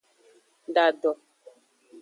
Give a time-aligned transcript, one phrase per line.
[0.73, 1.11] Da do.